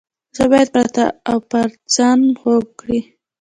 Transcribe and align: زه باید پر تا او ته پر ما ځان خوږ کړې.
زه 0.35 0.43
باید 0.51 0.69
پر 0.73 0.87
تا 0.95 1.05
او 1.29 1.37
ته 1.41 1.45
پر 1.63 1.67
ما 1.73 1.79
ځان 1.95 2.19
خوږ 2.39 2.65
کړې. 2.79 2.99